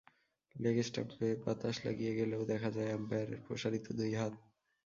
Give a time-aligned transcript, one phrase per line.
[0.55, 4.33] Leg স্টাম্পে বাতাস লাগিয়ে গেলেও দেখা যায় আম্পায়ারের প্রসারিত দুই হাত।